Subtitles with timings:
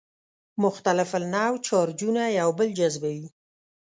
[0.63, 3.27] مختلف النوع چارجونه یو بل جذبوي.